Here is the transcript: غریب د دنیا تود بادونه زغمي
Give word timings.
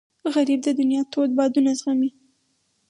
غریب 0.33 0.59
د 0.63 0.67
دنیا 0.79 1.01
تود 1.11 1.29
بادونه 1.37 1.71
زغمي 1.79 2.09